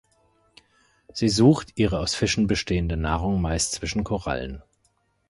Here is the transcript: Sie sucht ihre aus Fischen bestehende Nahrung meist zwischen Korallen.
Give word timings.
Sie 1.13 1.29
sucht 1.29 1.73
ihre 1.77 1.99
aus 1.99 2.15
Fischen 2.15 2.47
bestehende 2.47 2.97
Nahrung 2.97 3.39
meist 3.39 3.73
zwischen 3.73 4.03
Korallen. 4.03 4.63